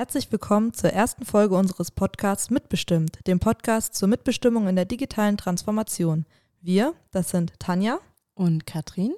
Herzlich 0.00 0.32
willkommen 0.32 0.72
zur 0.72 0.90
ersten 0.90 1.24
Folge 1.24 1.54
unseres 1.54 1.90
Podcasts 1.90 2.48
Mitbestimmt, 2.48 3.18
dem 3.26 3.38
Podcast 3.38 3.94
zur 3.94 4.08
Mitbestimmung 4.08 4.66
in 4.66 4.74
der 4.74 4.86
digitalen 4.86 5.36
Transformation. 5.36 6.24
Wir, 6.60 6.94
das 7.10 7.28
sind 7.28 7.52
Tanja 7.58 8.00
und 8.34 8.66
Katrin. 8.66 9.12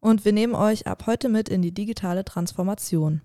Und 0.00 0.24
wir 0.24 0.32
nehmen 0.32 0.54
euch 0.54 0.86
ab 0.86 1.06
heute 1.06 1.28
mit 1.28 1.48
in 1.48 1.62
die 1.62 1.72
digitale 1.72 2.24
Transformation. 2.24 3.22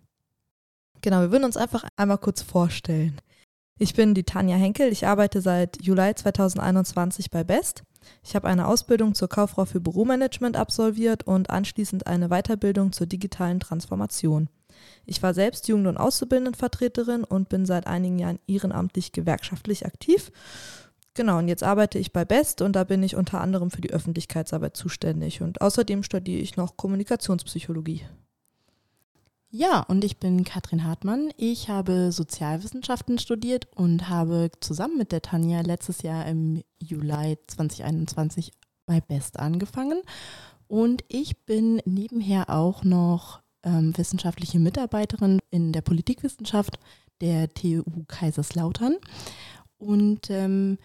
Genau, 1.02 1.22
wir 1.22 1.32
würden 1.32 1.46
uns 1.46 1.58
einfach 1.58 1.86
einmal 1.96 2.18
kurz 2.18 2.42
vorstellen. 2.42 3.20
Ich 3.78 3.94
bin 3.94 4.14
die 4.14 4.24
Tanja 4.24 4.58
Henkel, 4.58 4.92
ich 4.92 5.08
arbeite 5.08 5.42
seit 5.42 5.82
Juli 5.82 6.14
2021 6.14 7.30
bei 7.30 7.46
Best. 7.46 7.84
Ich 8.24 8.36
habe 8.36 8.48
eine 8.48 8.68
Ausbildung 8.68 9.16
zur 9.16 9.30
Kauffrau 9.30 9.66
für 9.66 9.80
Büromanagement 9.80 10.58
absolviert 10.58 11.24
und 11.24 11.50
anschließend 11.50 12.08
eine 12.08 12.28
Weiterbildung 12.28 12.92
zur 12.92 13.08
digitalen 13.08 13.60
Transformation. 13.60 14.50
Ich 15.06 15.24
war 15.24 15.34
selbst 15.34 15.68
Jugend- 15.68 15.88
und 15.88 15.98
Auszubildendenvertreterin 15.98 17.24
und 17.24 17.50
bin 17.50 17.66
seit 17.66 17.88
einigen 17.88 18.20
Jahren 18.20 18.40
ehrenamtlich 18.48 19.12
gewerkschaftlich 19.12 19.86
aktiv. 19.86 20.32
Genau, 21.14 21.38
und 21.38 21.48
jetzt 21.48 21.64
arbeite 21.64 22.00
ich 22.00 22.14
bei 22.14 22.26
BEST 22.26 22.62
und 22.62 22.76
da 22.76 22.84
bin 22.84 23.04
ich 23.04 23.16
unter 23.16 23.42
anderem 23.42 23.72
für 23.72 23.82
die 23.82 23.92
Öffentlichkeitsarbeit 23.92 24.78
zuständig. 24.78 25.42
Und 25.42 25.62
außerdem 25.62 26.04
studiere 26.04 26.42
ich 26.42 26.58
noch 26.58 26.78
Kommunikationspsychologie. 26.78 28.02
Ja, 29.52 29.82
und 29.82 30.04
ich 30.04 30.18
bin 30.18 30.44
Katrin 30.44 30.84
Hartmann. 30.84 31.32
Ich 31.36 31.70
habe 31.70 32.12
Sozialwissenschaften 32.12 33.18
studiert 33.18 33.68
und 33.76 34.08
habe 34.08 34.52
zusammen 34.60 35.00
mit 35.00 35.12
der 35.12 35.24
Tanja 35.24 35.62
letztes 35.62 36.04
Jahr 36.04 36.28
im 36.28 36.62
Juli 36.78 37.36
2021 37.48 38.52
bei 38.86 39.02
BEST 39.02 39.40
angefangen. 39.40 40.04
Und 40.68 41.04
ich 41.08 41.46
bin 41.46 41.82
nebenher 41.86 42.52
auch 42.52 42.84
noch 42.84 43.42
ähm, 43.64 43.98
wissenschaftliche 43.98 44.60
Mitarbeiterin 44.60 45.40
in 45.50 45.74
der 45.74 45.82
Politikwissenschaft 45.82 46.78
der 47.20 47.52
TU 47.52 47.84
Kaiserslautern. 48.08 48.98
Und 49.80 50.30
ähm, 50.30 50.78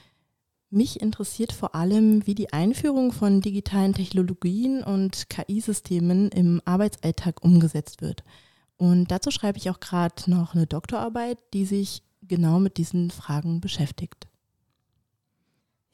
mich 0.70 1.02
interessiert 1.02 1.52
vor 1.52 1.74
allem, 1.74 2.26
wie 2.26 2.34
die 2.34 2.54
Einführung 2.54 3.12
von 3.12 3.42
digitalen 3.42 3.92
Technologien 3.92 4.82
und 4.82 5.28
KI-Systemen 5.28 6.30
im 6.30 6.62
Arbeitsalltag 6.64 7.44
umgesetzt 7.44 8.00
wird. 8.00 8.24
Und 8.76 9.10
dazu 9.10 9.30
schreibe 9.30 9.58
ich 9.58 9.70
auch 9.70 9.80
gerade 9.80 10.30
noch 10.30 10.54
eine 10.54 10.66
Doktorarbeit, 10.66 11.38
die 11.52 11.64
sich 11.64 12.02
genau 12.22 12.58
mit 12.58 12.76
diesen 12.76 13.10
Fragen 13.10 13.60
beschäftigt. 13.60 14.26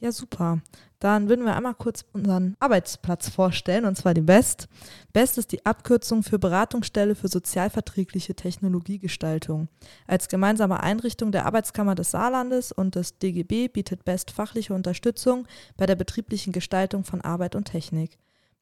Ja, 0.01 0.13
super. 0.13 0.63
Dann 0.99 1.29
würden 1.29 1.45
wir 1.45 1.55
einmal 1.55 1.75
kurz 1.75 2.07
unseren 2.15 2.57
Arbeitsplatz 2.59 3.29
vorstellen, 3.29 3.85
und 3.85 3.97
zwar 3.97 4.15
die 4.15 4.23
BEST. 4.23 4.67
BEST 5.13 5.37
ist 5.37 5.53
die 5.53 5.67
Abkürzung 5.67 6.23
für 6.23 6.39
Beratungsstelle 6.39 7.15
für 7.15 7.29
sozialverträgliche 7.29 8.35
Technologiegestaltung. 8.35 9.69
Als 10.07 10.29
gemeinsame 10.29 10.81
Einrichtung 10.81 11.33
der 11.33 11.45
Arbeitskammer 11.45 11.95
des 11.95 12.13
Saarlandes 12.13 12.73
und 12.73 12.95
des 12.95 13.19
DGB 13.19 13.69
bietet 13.69 14.07
BEST 14.07 14.31
fachliche 14.31 14.73
Unterstützung 14.73 15.47
bei 15.77 15.85
der 15.85 15.97
betrieblichen 15.97 16.55
Gestaltung 16.55 17.05
von 17.05 17.21
Arbeit 17.21 17.55
und 17.55 17.67
Technik. 17.67 18.17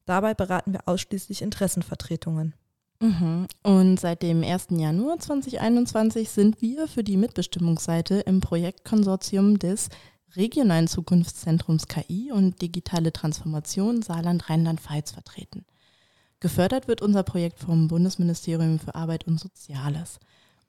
Dabei 0.05 0.33
beraten 0.33 0.73
wir 0.73 0.87
ausschließlich 0.87 1.41
Interessenvertretungen. 1.41 2.53
Mhm. 3.01 3.47
Und 3.63 3.99
seit 3.99 4.23
dem 4.23 4.43
1. 4.43 4.67
Januar 4.71 5.19
2021 5.19 6.29
sind 6.29 6.61
wir 6.61 6.87
für 6.87 7.03
die 7.03 7.15
Mitbestimmungsseite 7.15 8.15
im 8.21 8.41
Projektkonsortium 8.41 9.57
des 9.57 9.89
regionalen 10.35 10.87
Zukunftszentrums 10.87 11.87
KI 11.87 12.31
und 12.31 12.61
digitale 12.61 13.13
Transformation 13.13 14.01
Saarland-Rheinland-Pfalz 14.01 15.11
vertreten. 15.11 15.65
Gefördert 16.41 16.87
wird 16.87 17.01
unser 17.01 17.23
Projekt 17.23 17.59
vom 17.59 17.87
Bundesministerium 17.87 18.79
für 18.79 18.95
Arbeit 18.95 19.27
und 19.27 19.39
Soziales. 19.39 20.19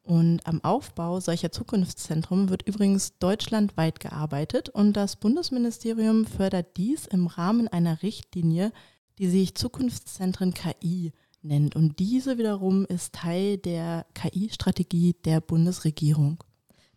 Und 0.02 0.46
am 0.46 0.64
Aufbau 0.64 1.20
solcher 1.20 1.52
Zukunftszentrum 1.52 2.48
wird 2.48 2.62
übrigens 2.66 3.18
deutschlandweit 3.18 4.00
gearbeitet 4.00 4.68
und 4.68 4.94
das 4.94 5.16
Bundesministerium 5.16 6.26
fördert 6.26 6.76
dies 6.76 7.06
im 7.06 7.26
Rahmen 7.26 7.68
einer 7.68 8.02
Richtlinie, 8.02 8.72
die 9.18 9.28
sich 9.28 9.54
Zukunftszentren 9.54 10.54
KI 10.54 11.12
nennt. 11.42 11.76
Und 11.76 11.98
diese 11.98 12.38
wiederum 12.38 12.84
ist 12.86 13.14
Teil 13.14 13.58
der 13.58 14.06
KI-Strategie 14.14 15.14
der 15.24 15.40
Bundesregierung. 15.40 16.42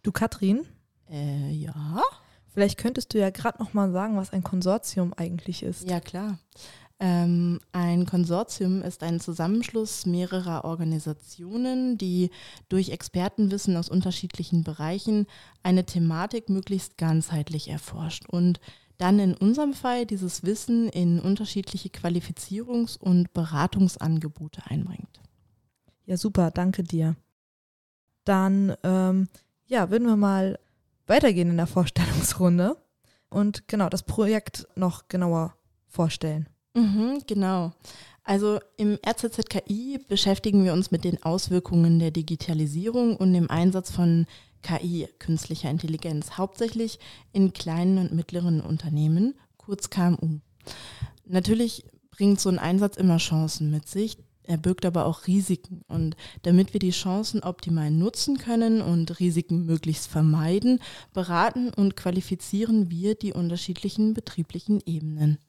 Du, 0.01 0.11
Katrin? 0.11 0.65
Äh, 1.09 1.51
ja. 1.51 2.01
Vielleicht 2.53 2.77
könntest 2.77 3.13
du 3.13 3.19
ja 3.19 3.29
gerade 3.29 3.61
noch 3.61 3.73
mal 3.73 3.91
sagen, 3.91 4.15
was 4.15 4.31
ein 4.31 4.43
Konsortium 4.43 5.13
eigentlich 5.13 5.63
ist. 5.63 5.89
Ja, 5.89 5.99
klar. 5.99 6.37
Ähm, 6.99 7.59
ein 7.71 8.05
Konsortium 8.05 8.81
ist 8.81 9.03
ein 9.03 9.19
Zusammenschluss 9.19 10.05
mehrerer 10.05 10.63
Organisationen, 10.63 11.97
die 11.97 12.29
durch 12.69 12.89
Expertenwissen 12.89 13.75
aus 13.75 13.89
unterschiedlichen 13.89 14.63
Bereichen 14.63 15.25
eine 15.63 15.85
Thematik 15.85 16.49
möglichst 16.49 16.97
ganzheitlich 16.97 17.69
erforscht 17.69 18.29
und 18.29 18.59
dann 19.03 19.19
in 19.19 19.35
unserem 19.35 19.73
Fall 19.73 20.05
dieses 20.05 20.43
Wissen 20.43 20.87
in 20.87 21.19
unterschiedliche 21.19 21.89
Qualifizierungs- 21.89 22.97
und 22.97 23.33
Beratungsangebote 23.33 24.61
einbringt. 24.65 25.19
Ja, 26.05 26.15
super, 26.15 26.51
danke 26.51 26.83
dir. 26.83 27.17
Dann 28.23 28.77
ähm, 28.81 29.27
ja, 29.65 29.89
würden 29.89 30.07
wir 30.07 30.15
mal 30.15 30.57
weitergehen 31.05 31.49
in 31.49 31.57
der 31.57 31.67
Vorstellungsrunde 31.67 32.77
und 33.29 33.67
genau 33.67 33.89
das 33.89 34.03
Projekt 34.03 34.69
noch 34.75 35.09
genauer 35.09 35.53
vorstellen. 35.89 36.47
Mhm, 36.73 37.23
genau. 37.27 37.73
Also 38.23 38.61
im 38.77 38.97
RZZKI 39.05 39.99
beschäftigen 40.07 40.63
wir 40.63 40.71
uns 40.71 40.91
mit 40.91 41.03
den 41.03 41.21
Auswirkungen 41.23 41.99
der 41.99 42.11
Digitalisierung 42.11 43.17
und 43.17 43.33
dem 43.33 43.49
Einsatz 43.49 43.91
von 43.91 44.27
KI, 44.63 45.07
künstlicher 45.19 45.69
Intelligenz, 45.69 46.37
hauptsächlich 46.37 46.97
in 47.31 47.53
kleinen 47.53 47.99
und 47.99 48.13
mittleren 48.13 48.61
Unternehmen, 48.61 49.35
kurz 49.57 49.89
KMU. 49.89 50.39
Natürlich 51.25 51.85
bringt 52.09 52.39
so 52.39 52.49
ein 52.49 52.59
Einsatz 52.59 52.97
immer 52.97 53.17
Chancen 53.17 53.69
mit 53.69 53.87
sich, 53.87 54.17
er 54.43 54.57
birgt 54.57 54.85
aber 54.85 55.05
auch 55.05 55.27
Risiken. 55.27 55.83
Und 55.87 56.15
damit 56.41 56.73
wir 56.73 56.79
die 56.79 56.91
Chancen 56.91 57.41
optimal 57.41 57.91
nutzen 57.91 58.37
können 58.37 58.81
und 58.81 59.19
Risiken 59.19 59.65
möglichst 59.65 60.07
vermeiden, 60.07 60.79
beraten 61.13 61.69
und 61.69 61.95
qualifizieren 61.95 62.89
wir 62.89 63.15
die 63.15 63.33
unterschiedlichen 63.33 64.13
betrieblichen 64.13 64.81
Ebenen. 64.85 65.39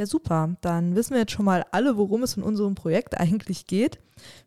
Ja, 0.00 0.06
super. 0.06 0.56
Dann 0.62 0.96
wissen 0.96 1.12
wir 1.12 1.20
jetzt 1.20 1.32
schon 1.32 1.44
mal 1.44 1.62
alle, 1.72 1.98
worum 1.98 2.22
es 2.22 2.34
in 2.34 2.42
unserem 2.42 2.74
Projekt 2.74 3.20
eigentlich 3.20 3.66
geht. 3.66 3.98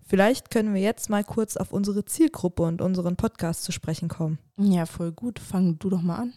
Vielleicht 0.03 0.49
können 0.49 0.73
wir 0.73 0.81
jetzt 0.81 1.11
mal 1.11 1.23
kurz 1.23 1.57
auf 1.57 1.71
unsere 1.71 2.05
Zielgruppe 2.05 2.63
und 2.63 2.81
unseren 2.81 3.17
Podcast 3.17 3.63
zu 3.63 3.71
sprechen 3.71 4.09
kommen. 4.09 4.39
Ja, 4.57 4.87
voll 4.87 5.11
gut. 5.11 5.37
Fang 5.37 5.77
du 5.77 5.91
doch 5.91 6.01
mal 6.01 6.15
an. 6.15 6.33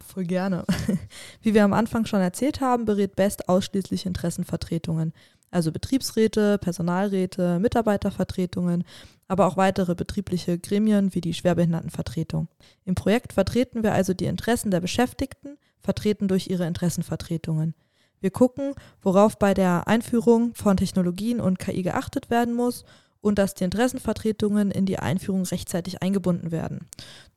Voll 0.00 0.26
gerne. 0.26 0.64
Wie 1.42 1.54
wir 1.54 1.64
am 1.64 1.72
Anfang 1.72 2.06
schon 2.06 2.20
erzählt 2.20 2.60
haben, 2.60 2.84
berät 2.84 3.16
Best 3.16 3.48
ausschließlich 3.48 4.06
Interessenvertretungen 4.06 5.12
also 5.52 5.70
Betriebsräte, 5.70 6.56
Personalräte, 6.56 7.58
Mitarbeitervertretungen, 7.58 8.84
aber 9.28 9.46
auch 9.46 9.58
weitere 9.58 9.94
betriebliche 9.94 10.58
Gremien 10.58 11.14
wie 11.14 11.20
die 11.20 11.34
Schwerbehindertenvertretung. 11.34 12.48
Im 12.86 12.94
Projekt 12.94 13.34
vertreten 13.34 13.82
wir 13.82 13.92
also 13.92 14.14
die 14.14 14.24
Interessen 14.24 14.70
der 14.70 14.80
Beschäftigten, 14.80 15.58
vertreten 15.80 16.26
durch 16.26 16.48
ihre 16.48 16.66
Interessenvertretungen. 16.66 17.74
Wir 18.22 18.30
gucken, 18.30 18.74
worauf 19.02 19.36
bei 19.36 19.52
der 19.52 19.88
Einführung 19.88 20.54
von 20.54 20.76
Technologien 20.76 21.40
und 21.40 21.58
KI 21.58 21.82
geachtet 21.82 22.30
werden 22.30 22.54
muss 22.54 22.84
und 23.20 23.38
dass 23.38 23.54
die 23.54 23.64
Interessenvertretungen 23.64 24.70
in 24.70 24.86
die 24.86 24.98
Einführung 24.98 25.42
rechtzeitig 25.42 26.02
eingebunden 26.02 26.52
werden. 26.52 26.86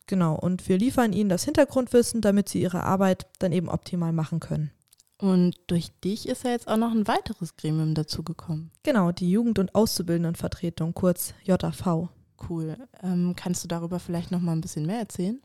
Genau, 0.06 0.36
und 0.36 0.68
wir 0.68 0.78
liefern 0.78 1.12
ihnen 1.12 1.28
das 1.28 1.44
Hintergrundwissen, 1.44 2.20
damit 2.20 2.48
sie 2.48 2.62
ihre 2.62 2.84
Arbeit 2.84 3.26
dann 3.40 3.50
eben 3.50 3.68
optimal 3.68 4.12
machen 4.12 4.38
können. 4.38 4.70
Und 5.18 5.56
durch 5.66 5.90
dich 6.04 6.28
ist 6.28 6.44
ja 6.44 6.50
jetzt 6.50 6.68
auch 6.68 6.76
noch 6.76 6.92
ein 6.92 7.08
weiteres 7.08 7.56
Gremium 7.56 7.94
dazugekommen. 7.94 8.70
Genau, 8.84 9.10
die 9.10 9.30
Jugend- 9.30 9.58
und 9.58 9.74
Auszubildendenvertretung, 9.74 10.94
kurz 10.94 11.34
JAV. 11.42 12.10
Cool. 12.48 12.76
Ähm, 13.02 13.34
kannst 13.34 13.64
du 13.64 13.68
darüber 13.68 13.98
vielleicht 13.98 14.30
noch 14.30 14.40
mal 14.40 14.52
ein 14.52 14.60
bisschen 14.60 14.86
mehr 14.86 15.00
erzählen? 15.00 15.40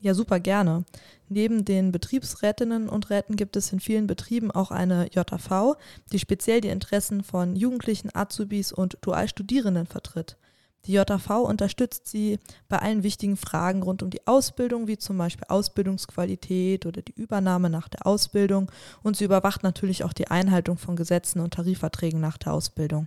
Ja, 0.00 0.14
super 0.14 0.40
gerne. 0.40 0.84
Neben 1.28 1.64
den 1.64 1.92
Betriebsrätinnen 1.92 2.88
und 2.88 3.10
Räten 3.10 3.36
gibt 3.36 3.56
es 3.56 3.72
in 3.72 3.80
vielen 3.80 4.06
Betrieben 4.06 4.50
auch 4.50 4.70
eine 4.70 5.08
JAV, 5.12 5.76
die 6.12 6.18
speziell 6.18 6.60
die 6.60 6.68
Interessen 6.68 7.22
von 7.22 7.56
Jugendlichen, 7.56 8.10
Azubis 8.14 8.72
und 8.72 8.98
Dualstudierenden 9.00 9.86
vertritt. 9.86 10.36
Die 10.86 10.92
JAV 10.92 11.30
unterstützt 11.30 12.08
sie 12.08 12.40
bei 12.68 12.78
allen 12.78 13.04
wichtigen 13.04 13.36
Fragen 13.36 13.82
rund 13.82 14.02
um 14.02 14.10
die 14.10 14.26
Ausbildung, 14.26 14.88
wie 14.88 14.98
zum 14.98 15.16
Beispiel 15.16 15.46
Ausbildungsqualität 15.48 16.86
oder 16.86 17.02
die 17.02 17.14
Übernahme 17.14 17.70
nach 17.70 17.88
der 17.88 18.06
Ausbildung. 18.06 18.70
Und 19.02 19.16
sie 19.16 19.24
überwacht 19.24 19.62
natürlich 19.62 20.02
auch 20.02 20.12
die 20.12 20.28
Einhaltung 20.28 20.78
von 20.78 20.96
Gesetzen 20.96 21.40
und 21.40 21.54
Tarifverträgen 21.54 22.20
nach 22.20 22.36
der 22.36 22.52
Ausbildung. 22.52 23.06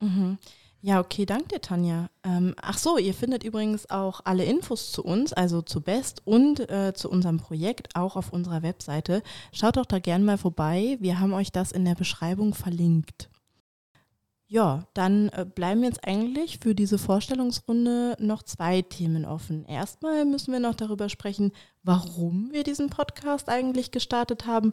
Mhm. 0.00 0.38
Ja, 0.82 0.98
okay, 0.98 1.26
danke 1.26 1.48
dir, 1.48 1.60
Tanja. 1.60 2.08
Ähm, 2.24 2.54
ach 2.60 2.78
so, 2.78 2.96
ihr 2.96 3.12
findet 3.12 3.44
übrigens 3.44 3.90
auch 3.90 4.22
alle 4.24 4.44
Infos 4.44 4.92
zu 4.92 5.04
uns, 5.04 5.34
also 5.34 5.60
zu 5.60 5.82
Best 5.82 6.26
und 6.26 6.70
äh, 6.70 6.94
zu 6.94 7.10
unserem 7.10 7.36
Projekt 7.36 7.94
auch 7.96 8.16
auf 8.16 8.32
unserer 8.32 8.62
Webseite. 8.62 9.22
Schaut 9.52 9.76
doch 9.76 9.84
da 9.84 9.98
gerne 9.98 10.24
mal 10.24 10.38
vorbei. 10.38 10.96
Wir 10.98 11.20
haben 11.20 11.34
euch 11.34 11.52
das 11.52 11.70
in 11.70 11.84
der 11.84 11.96
Beschreibung 11.96 12.54
verlinkt. 12.54 13.28
Ja, 14.46 14.86
dann 14.94 15.28
äh, 15.28 15.44
bleiben 15.44 15.84
jetzt 15.84 16.02
eigentlich 16.04 16.58
für 16.60 16.74
diese 16.74 16.96
Vorstellungsrunde 16.96 18.16
noch 18.18 18.42
zwei 18.42 18.80
Themen 18.80 19.26
offen. 19.26 19.66
Erstmal 19.66 20.24
müssen 20.24 20.50
wir 20.50 20.60
noch 20.60 20.74
darüber 20.74 21.10
sprechen, 21.10 21.52
warum 21.82 22.48
wir 22.52 22.64
diesen 22.64 22.88
Podcast 22.88 23.50
eigentlich 23.50 23.90
gestartet 23.90 24.46
haben. 24.46 24.72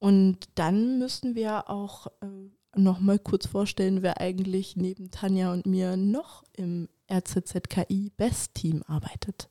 Und 0.00 0.40
dann 0.56 0.98
müssen 0.98 1.36
wir 1.36 1.70
auch 1.70 2.08
äh, 2.20 2.50
noch 2.76 3.00
mal 3.00 3.18
kurz 3.18 3.46
vorstellen, 3.46 4.02
wer 4.02 4.20
eigentlich 4.20 4.76
neben 4.76 5.10
Tanja 5.10 5.52
und 5.52 5.66
mir 5.66 5.96
noch 5.96 6.44
im 6.56 6.88
RZZKI 7.12 8.12
Best 8.16 8.54
Team 8.54 8.82
arbeitet. 8.86 9.48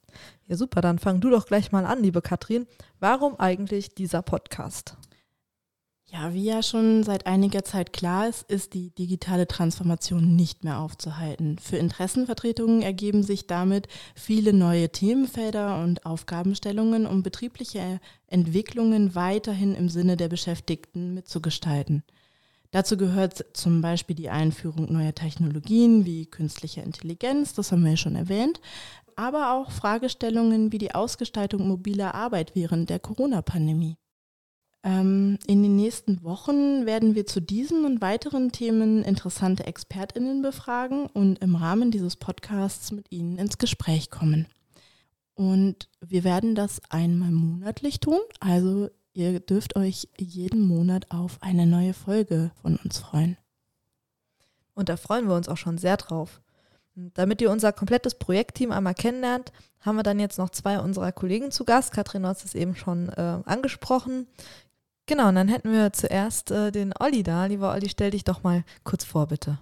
Ja, 0.47 0.55
super, 0.55 0.81
dann 0.81 0.99
fang 0.99 1.21
du 1.21 1.29
doch 1.29 1.45
gleich 1.45 1.71
mal 1.71 1.85
an, 1.85 2.01
liebe 2.01 2.21
Katrin. 2.21 2.67
Warum 2.99 3.39
eigentlich 3.39 3.95
dieser 3.95 4.21
Podcast? 4.21 4.97
Ja, 6.13 6.31
wie 6.31 6.43
ja 6.43 6.61
schon 6.61 7.03
seit 7.03 7.25
einiger 7.25 7.63
Zeit 7.63 7.91
klar 7.91 8.27
ist, 8.27 8.43
ist 8.43 8.75
die 8.75 8.91
digitale 8.91 9.47
Transformation 9.47 10.35
nicht 10.35 10.63
mehr 10.63 10.77
aufzuhalten. 10.77 11.57
Für 11.57 11.77
Interessenvertretungen 11.77 12.83
ergeben 12.83 13.23
sich 13.23 13.47
damit 13.47 13.87
viele 14.13 14.53
neue 14.53 14.89
Themenfelder 14.91 15.81
und 15.81 16.05
Aufgabenstellungen, 16.05 17.07
um 17.07 17.23
betriebliche 17.23 17.99
Entwicklungen 18.27 19.15
weiterhin 19.15 19.73
im 19.73 19.89
Sinne 19.89 20.15
der 20.15 20.27
Beschäftigten 20.27 21.15
mitzugestalten. 21.15 22.03
Dazu 22.73 22.97
gehört 22.97 23.45
zum 23.53 23.81
Beispiel 23.81 24.15
die 24.15 24.31
Einführung 24.31 24.91
neuer 24.91 25.13
Technologien 25.13 26.07
wie 26.07 26.25
künstliche 26.25 26.81
Intelligenz, 26.81 27.53
das 27.53 27.71
haben 27.71 27.83
wir 27.83 27.91
ja 27.91 27.97
schon 27.97 28.15
erwähnt, 28.15 28.59
aber 29.15 29.53
auch 29.53 29.69
Fragestellungen 29.69 30.71
wie 30.71 30.79
die 30.79 30.95
Ausgestaltung 30.95 31.67
mobiler 31.67 32.15
Arbeit 32.15 32.55
während 32.55 32.89
der 32.89 32.97
Corona-Pandemie. 32.97 33.97
Ähm, 34.83 35.37
in 35.45 35.61
den 35.61 35.75
nächsten 35.75 36.23
Wochen 36.23 36.87
werden 36.87 37.13
wir 37.13 37.27
zu 37.27 37.41
diesen 37.41 37.85
und 37.85 38.01
weiteren 38.01 38.51
Themen 38.51 39.03
interessante 39.03 39.67
Expertinnen 39.67 40.41
befragen 40.41 41.05
und 41.05 41.43
im 41.43 41.55
Rahmen 41.55 41.91
dieses 41.91 42.15
Podcasts 42.15 42.91
mit 42.91 43.05
ihnen 43.11 43.37
ins 43.37 43.59
Gespräch 43.59 44.09
kommen. 44.09 44.47
Und 45.35 45.89
wir 46.01 46.23
werden 46.23 46.55
das 46.55 46.81
einmal 46.89 47.31
monatlich 47.31 47.99
tun, 47.99 48.19
also 48.39 48.89
Ihr 49.13 49.39
dürft 49.39 49.75
euch 49.75 50.07
jeden 50.17 50.61
Monat 50.61 51.11
auf 51.11 51.37
eine 51.41 51.67
neue 51.67 51.93
Folge 51.93 52.51
von 52.61 52.77
uns 52.77 52.97
freuen. 52.97 53.37
Und 54.73 54.89
da 54.89 54.97
freuen 54.97 55.27
wir 55.27 55.35
uns 55.35 55.47
auch 55.47 55.57
schon 55.57 55.77
sehr 55.77 55.97
drauf. 55.97 56.41
damit 56.95 57.41
ihr 57.41 57.49
unser 57.49 57.73
komplettes 57.73 58.13
Projektteam 58.15 58.71
einmal 58.71 58.93
kennenlernt, 58.93 59.51
haben 59.79 59.95
wir 59.95 60.03
dann 60.03 60.19
jetzt 60.19 60.37
noch 60.37 60.51
zwei 60.51 60.79
unserer 60.79 61.11
Kollegen 61.11 61.49
zu 61.49 61.65
Gast. 61.65 61.91
Katrin 61.91 62.25
hat 62.25 62.43
es 62.45 62.53
eben 62.53 62.75
schon 62.75 63.09
äh, 63.09 63.39
angesprochen. 63.45 64.27
Genau, 65.07 65.29
und 65.29 65.35
dann 65.35 65.47
hätten 65.47 65.71
wir 65.71 65.91
zuerst 65.91 66.51
äh, 66.51 66.71
den 66.71 66.93
Olli 66.99 67.23
da. 67.23 67.47
Lieber 67.47 67.71
Olli, 67.71 67.89
stell 67.89 68.11
dich 68.11 68.23
doch 68.23 68.43
mal 68.43 68.63
kurz 68.83 69.03
vor, 69.03 69.27
bitte. 69.27 69.57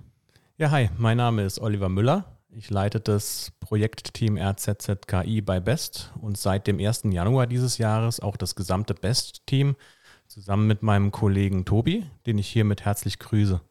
Ja, 0.58 0.72
hi, 0.72 0.90
mein 0.98 1.18
Name 1.18 1.44
ist 1.44 1.60
Oliver 1.60 1.88
Müller. 1.90 2.26
Ich 2.54 2.70
leite 2.70 3.00
das 3.00 3.54
Projektteam 3.62 4.38
RZZKI 4.38 5.40
bei 5.40 5.62
BEST 5.62 6.12
und 6.20 6.38
seit 6.38 6.68
dem 6.68 6.80
1. 6.80 7.04
Januar 7.06 7.48
dieses 7.48 7.78
Jahres 7.78 8.20
auch 8.20 8.36
das 8.36 8.56
gesamte 8.56 8.94
BEST-Team 8.94 9.78
zusammen 10.28 10.68
mit 10.68 10.84
meinem 10.84 11.12
Kollegen 11.12 11.64
Tobi, 11.64 12.06
den 12.26 12.38
ich 12.38 12.50
hiermit 12.50 12.84
herzlich 12.84 13.20
grüße. 13.20 13.62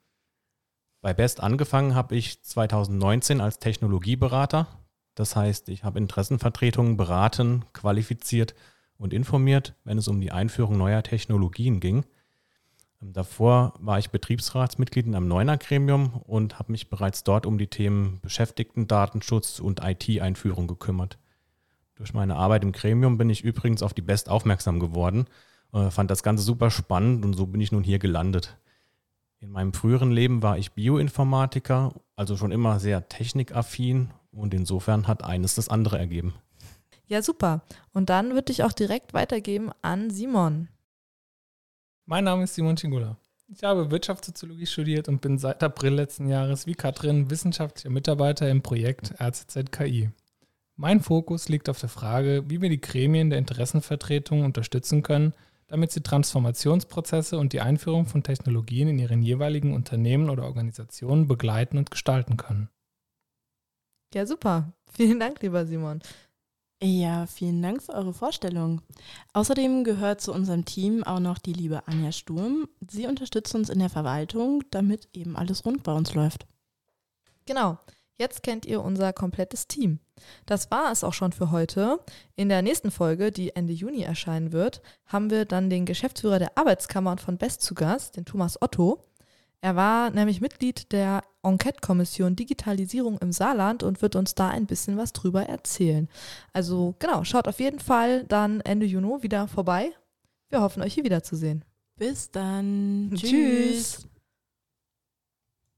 Bei 1.03 1.13
BEST 1.13 1.41
angefangen 1.41 1.95
habe 1.95 2.17
ich 2.17 2.43
2019 2.43 3.43
als 3.43 3.59
Technologieberater. 3.59 4.67
Das 5.15 5.37
heißt, 5.37 5.69
ich 5.69 5.85
habe 5.85 5.99
Interessenvertretungen 5.99 6.97
beraten, 6.97 7.67
qualifiziert 7.75 8.55
und 8.97 9.13
informiert, 9.13 9.75
wenn 9.85 9.99
es 9.99 10.09
um 10.09 10.23
die 10.23 10.33
Einführung 10.33 10.79
neuer 10.79 11.03
Technologien 11.03 11.81
ging. 11.81 12.07
Ähm, 13.03 13.13
davor 13.13 13.75
war 13.79 13.99
ich 13.99 14.11
Betriebsratsmitglied 14.11 15.07
in 15.07 15.15
einem 15.15 15.29
Neuner-Gremium 15.29 16.21
und 16.27 16.59
habe 16.59 16.73
mich 16.73 16.89
bereits 16.89 17.25
dort 17.25 17.47
um 17.47 17.59
die 17.59 17.69
Themen 17.69 18.21
Beschäftigten-Datenschutz 18.23 19.61
und 19.61 19.83
IT-Einführung 19.83 20.67
gekümmert. 20.67 21.19
Durch 21.97 22.15
meine 22.15 22.37
Arbeit 22.37 22.63
im 22.63 22.73
Gremium 22.73 23.19
bin 23.19 23.29
ich 23.29 23.45
übrigens 23.45 23.83
auf 23.83 23.93
die 23.93 24.03
Best 24.03 24.29
aufmerksam 24.29 24.81
geworden, 24.81 25.27
äh, 25.73 25.91
fand 25.91 26.11
das 26.11 26.23
Ganze 26.23 26.43
super 26.43 26.71
spannend 26.71 27.25
und 27.25 27.35
so 27.35 27.47
bin 27.47 27.61
ich 27.61 27.73
nun 27.73 27.85
hier 27.85 27.99
gelandet. 27.99 28.57
In 29.41 29.51
meinem 29.51 29.73
früheren 29.73 30.11
Leben 30.11 30.43
war 30.43 30.59
ich 30.59 30.73
Bioinformatiker, 30.73 31.95
also 32.17 32.37
schon 32.37 32.53
immer 32.53 32.79
sehr 32.79 33.09
technikaffin 33.09 34.11
und 34.33 34.53
insofern 34.53 35.07
hat 35.09 35.25
eines 35.25 35.55
das 35.55 35.69
andere 35.69 35.99
ergeben. 35.99 36.35
Ja, 37.07 37.23
super. 37.23 37.63
Und 37.93 38.11
dann 38.11 38.35
würde 38.35 38.53
ich 38.53 38.63
auch 38.63 38.73
direkt 38.73 39.15
weitergeben 39.15 39.71
an 39.83 40.11
Simon. 40.11 40.69
Mein 42.11 42.25
Name 42.25 42.43
ist 42.43 42.57
Simon 42.57 42.75
Chingula. 42.75 43.17
Ich 43.47 43.63
habe 43.63 43.93
Wirtschaftssoziologie 43.93 44.67
studiert 44.67 45.07
und 45.07 45.21
bin 45.21 45.39
seit 45.39 45.63
April 45.63 45.95
letzten 45.95 46.27
Jahres 46.27 46.67
wie 46.67 46.75
Katrin 46.75 47.31
wissenschaftlicher 47.31 47.89
Mitarbeiter 47.89 48.51
im 48.51 48.63
Projekt 48.63 49.15
RZZKI. 49.21 50.11
Mein 50.75 50.99
Fokus 51.03 51.49
liegt 51.49 51.69
auf 51.69 51.79
der 51.79 51.89
Frage, 51.89 52.43
wie 52.49 52.61
wir 52.61 52.69
die 52.69 52.81
Gremien 52.81 53.31
der 53.31 53.39
Interessenvertretung 53.39 54.43
unterstützen 54.43 55.05
können, 55.05 55.35
damit 55.69 55.93
sie 55.93 56.01
Transformationsprozesse 56.01 57.39
und 57.39 57.53
die 57.53 57.61
Einführung 57.61 58.07
von 58.07 58.25
Technologien 58.25 58.89
in 58.89 58.99
ihren 58.99 59.23
jeweiligen 59.23 59.73
Unternehmen 59.73 60.31
oder 60.31 60.47
Organisationen 60.47 61.29
begleiten 61.29 61.79
und 61.79 61.93
gestalten 61.93 62.37
können. 62.37 62.71
Ja, 64.13 64.27
super. 64.27 64.73
Vielen 64.93 65.21
Dank, 65.21 65.41
lieber 65.43 65.65
Simon. 65.65 66.01
Ja, 66.83 67.27
vielen 67.27 67.61
Dank 67.61 67.83
für 67.83 67.93
eure 67.93 68.15
Vorstellung. 68.15 68.81
Außerdem 69.35 69.85
gehört 69.85 70.23
zu 70.23 70.33
unserem 70.33 70.65
Team 70.65 71.05
auch 71.05 71.21
noch 71.21 71.37
die 71.37 71.53
liebe 71.53 71.87
Anja 71.87 72.11
Sturm. 72.11 72.69
Sie 72.89 73.07
unterstützt 73.07 73.55
uns 73.55 73.69
in 73.69 73.81
der 73.81 73.91
Verwaltung, 73.91 74.63
damit 74.71 75.09
eben 75.13 75.37
alles 75.37 75.67
rund 75.67 75.83
bei 75.83 75.93
uns 75.93 76.15
läuft. 76.15 76.47
Genau. 77.45 77.79
Jetzt 78.17 78.43
kennt 78.43 78.67
ihr 78.67 78.83
unser 78.83 79.13
komplettes 79.15 79.67
Team. 79.67 79.99
Das 80.45 80.71
war 80.71 80.93
es 80.93 81.05
auch 81.05 81.15
schon 81.15 81.33
für 81.33 81.51
heute. 81.51 82.01
In 82.37 82.51
der 82.51 82.61
nächsten 82.61 82.91
Folge, 82.91 83.31
die 83.31 83.57
Ende 83.57 83.73
Juni 83.73 84.03
erscheinen 84.03 84.53
wird, 84.53 84.83
haben 85.07 85.31
wir 85.31 85.47
dann 85.47 85.71
den 85.71 85.87
Geschäftsführer 85.87 86.39
der 86.39 86.59
Arbeitskammern 86.59 87.19
von 87.19 87.39
Best 87.39 87.63
zu 87.63 87.75
Gast, 87.75 88.17
den 88.17 88.27
Thomas 88.27 88.61
Otto. 88.61 89.10
Er 89.63 89.77
war 89.77 90.11
nämlich 90.11 90.41
Mitglied 90.41 90.91
der 90.93 91.23
Enquete-Kommission 91.43 92.37
Digitalisierung 92.37 93.19
im 93.19 93.33
Saarland 93.33 93.83
und 93.83 94.01
wird 94.01 94.17
uns 94.17 94.35
da 94.35 94.49
ein 94.49 94.67
bisschen 94.67 94.97
was 94.97 95.13
drüber 95.13 95.45
erzählen. 95.45 96.09
Also 96.53 96.95
genau, 96.99 97.25
schaut 97.25 97.47
auf 97.47 97.61
jeden 97.61 97.81
Fall 97.81 98.25
dann 98.25 98.61
Ende 98.61 98.87
Juni 98.87 99.23
wieder 99.23 99.49
vorbei. 99.49 99.93
Wir 100.49 100.63
hoffen, 100.63 100.83
euch 100.83 100.95
hier 100.95 101.05
wiederzusehen. 101.05 101.65
Bis 101.97 102.31
dann. 102.31 103.13
Tschüss. 103.15 104.07